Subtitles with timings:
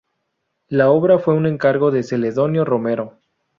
[0.67, 3.19] La obra fue un encargo de Celedonio Romero.